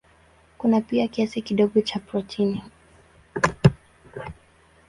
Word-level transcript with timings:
Kuna 0.57 0.81
pia 0.81 1.07
kiasi 1.07 1.41
kidogo 1.41 1.81
cha 1.81 1.99
protini. 1.99 2.63